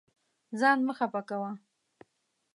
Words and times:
ځان 0.59 0.77
مه 0.87 0.93
خفه 0.97 1.21
کوه. 1.29 1.51